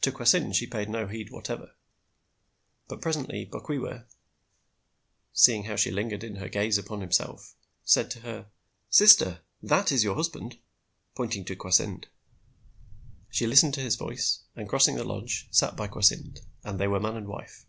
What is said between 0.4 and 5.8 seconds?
she paid no heed whatever. But presently Bokwewa, seeing how